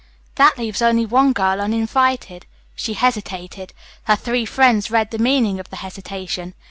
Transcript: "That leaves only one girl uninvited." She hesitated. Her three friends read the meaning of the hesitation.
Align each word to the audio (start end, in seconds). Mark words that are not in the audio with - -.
"That 0.33 0.57
leaves 0.57 0.81
only 0.81 1.05
one 1.05 1.31
girl 1.31 1.61
uninvited." 1.61 2.47
She 2.75 2.95
hesitated. 2.95 3.71
Her 4.05 4.15
three 4.15 4.47
friends 4.47 4.89
read 4.89 5.11
the 5.11 5.19
meaning 5.19 5.59
of 5.59 5.69
the 5.69 5.75
hesitation. 5.75 6.55